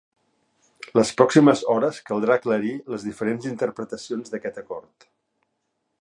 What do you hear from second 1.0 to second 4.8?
pròximes hores caldrà aclarir les diferents interpretacions d’aquest